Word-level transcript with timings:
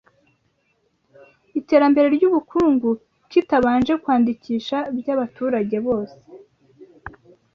iterambere 1.59 2.07
ry’ubukungu 2.15 2.89
kitabanje 3.31 3.93
kwandikisha 4.03 4.77
by’abaturage 4.99 5.77
bose 5.85 6.17